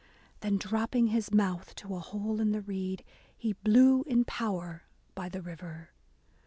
Then, 0.39 0.57
dropping 0.57 1.09
his 1.09 1.31
mouth 1.31 1.75
to 1.75 1.93
a 1.93 1.99
hole 1.99 2.41
in 2.41 2.53
the 2.53 2.61
reed. 2.61 3.03
He 3.37 3.53
blew 3.53 4.01
in 4.07 4.25
power 4.25 4.81
by 5.13 5.29
the 5.29 5.43
river. 5.43 5.91